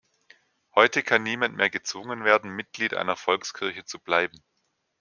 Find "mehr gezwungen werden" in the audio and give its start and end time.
1.55-2.49